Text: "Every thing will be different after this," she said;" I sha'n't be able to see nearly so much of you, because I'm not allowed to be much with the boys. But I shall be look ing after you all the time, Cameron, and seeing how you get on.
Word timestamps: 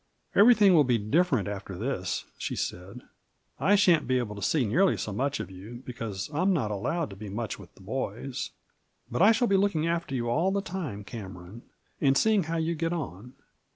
"Every 0.33 0.55
thing 0.55 0.73
will 0.73 0.83
be 0.83 0.97
different 0.97 1.47
after 1.47 1.77
this," 1.77 2.25
she 2.39 2.55
said;" 2.55 3.01
I 3.59 3.75
sha'n't 3.75 4.07
be 4.07 4.17
able 4.17 4.35
to 4.35 4.41
see 4.41 4.65
nearly 4.65 4.97
so 4.97 5.13
much 5.13 5.39
of 5.39 5.51
you, 5.51 5.83
because 5.85 6.27
I'm 6.33 6.51
not 6.53 6.71
allowed 6.71 7.11
to 7.11 7.15
be 7.15 7.29
much 7.29 7.59
with 7.59 7.75
the 7.75 7.81
boys. 7.81 8.49
But 9.11 9.21
I 9.21 9.31
shall 9.31 9.47
be 9.47 9.57
look 9.57 9.75
ing 9.75 9.85
after 9.85 10.15
you 10.15 10.27
all 10.27 10.49
the 10.51 10.59
time, 10.63 11.03
Cameron, 11.03 11.61
and 12.01 12.17
seeing 12.17 12.45
how 12.45 12.57
you 12.57 12.73
get 12.73 12.93
on. 12.93 13.33